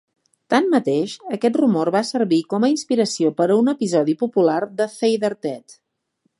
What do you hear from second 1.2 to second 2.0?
aquest rumor